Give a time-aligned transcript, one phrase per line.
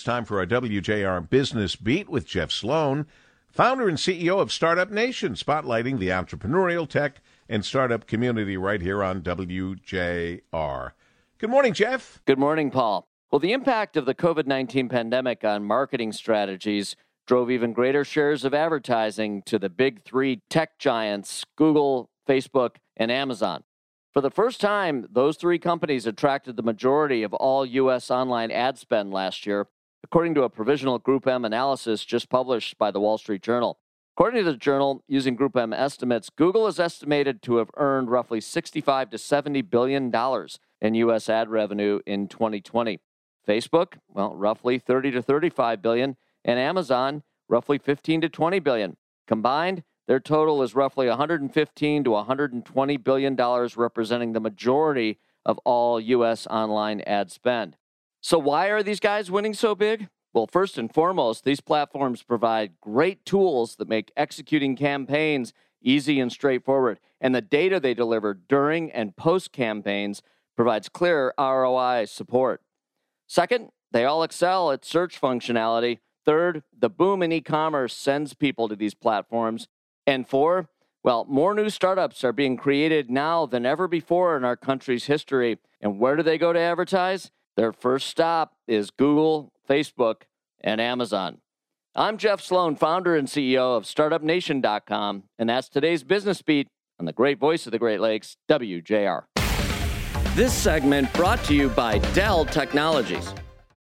[0.00, 3.04] It's time for our WJR Business Beat with Jeff Sloan,
[3.50, 9.04] founder and CEO of Startup Nation, spotlighting the entrepreneurial tech and startup community right here
[9.04, 10.92] on WJR.
[11.36, 12.22] Good morning, Jeff.
[12.24, 13.10] Good morning, Paul.
[13.30, 16.96] Well, the impact of the COVID 19 pandemic on marketing strategies
[17.26, 23.12] drove even greater shares of advertising to the big three tech giants Google, Facebook, and
[23.12, 23.64] Amazon.
[24.14, 28.10] For the first time, those three companies attracted the majority of all U.S.
[28.10, 29.68] online ad spend last year,
[30.04, 33.78] according to a provisional Group M analysis just published by the Wall Street Journal.
[34.16, 38.40] According to the journal, using Group M estimates, Google is estimated to have earned roughly
[38.40, 41.28] 65 to 70 billion dollars in U.S.
[41.28, 42.98] ad revenue in 2020.
[43.46, 48.96] Facebook, well, roughly 30 to 35 billion, and Amazon, roughly 15 to 20 billion.
[49.26, 56.00] Combined, their total is roughly 115 to 120 billion dollars, representing the majority of all
[56.00, 56.46] U.S.
[56.48, 57.76] online ad spend.
[58.20, 60.08] So, why are these guys winning so big?
[60.32, 66.30] Well, first and foremost, these platforms provide great tools that make executing campaigns easy and
[66.30, 67.00] straightforward.
[67.20, 70.22] And the data they deliver during and post campaigns
[70.56, 72.62] provides clear ROI support.
[73.26, 75.98] Second, they all excel at search functionality.
[76.24, 79.68] Third, the boom in e commerce sends people to these platforms.
[80.06, 80.68] And four,
[81.02, 85.58] well, more new startups are being created now than ever before in our country's history.
[85.80, 87.30] And where do they go to advertise?
[87.60, 90.22] Their first stop is Google, Facebook,
[90.62, 91.42] and Amazon.
[91.94, 97.12] I'm Jeff Sloan, founder and CEO of StartupNation.com, and that's today's business beat on the
[97.12, 99.24] great voice of the Great Lakes, WJR.
[100.34, 103.34] This segment brought to you by Dell Technologies.